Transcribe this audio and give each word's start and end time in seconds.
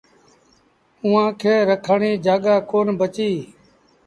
اُئآݩٚ 1.03 1.35
کي 1.39 1.53
رکڻ 1.69 1.97
ريٚ 2.03 2.21
جآڳآ 2.25 2.55
ڪون 2.69 2.87
بچي 2.99 3.31